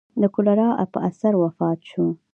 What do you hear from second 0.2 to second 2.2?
د کولرا په اثر وفات شو.